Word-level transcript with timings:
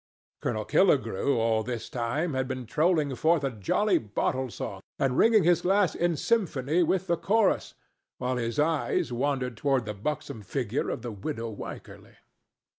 Colonel 0.41 0.65
Killigrew 0.65 1.37
all 1.37 1.61
this 1.61 1.87
time 1.87 2.33
had 2.33 2.47
been 2.47 2.65
trolling 2.65 3.13
forth 3.13 3.43
a 3.43 3.51
jolly 3.51 3.99
bottle 3.99 4.49
song 4.49 4.81
and 4.97 5.15
ringing 5.15 5.43
his 5.43 5.61
glass 5.61 5.93
in 5.93 6.17
symphony 6.17 6.81
with 6.81 7.05
the 7.05 7.17
chorus, 7.17 7.75
while 8.17 8.37
his 8.37 8.57
eyes 8.57 9.13
wandered 9.13 9.55
toward 9.55 9.85
the 9.85 9.93
buxom 9.93 10.41
figure 10.41 10.89
of 10.89 11.03
the 11.03 11.11
widow 11.11 11.51
Wycherly. 11.51 12.15